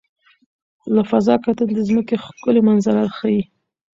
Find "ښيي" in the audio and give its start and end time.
3.17-3.41